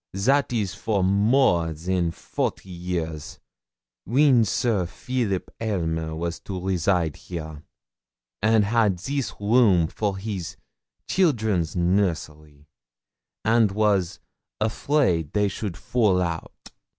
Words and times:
'That 0.13 0.51
is 0.51 0.73
for 0.73 1.03
more 1.03 1.69
a 1.69 1.73
than 1.75 2.09
forty 2.09 2.71
years, 2.71 3.39
when 4.03 4.43
Sir 4.43 4.87
Phileep 4.87 5.49
Aylmer 5.59 6.15
was 6.15 6.39
to 6.39 6.59
reside 6.59 7.15
here, 7.15 7.61
and 8.41 8.65
had 8.65 8.97
this 8.97 9.31
room 9.39 9.85
for 9.85 10.17
his 10.17 10.57
children's 11.07 11.75
nursery, 11.75 12.65
and 13.45 13.71
was 13.73 14.17
afraid 14.59 15.33
they 15.33 15.47
should 15.47 15.77
fall 15.77 16.19
out.' 16.19 16.71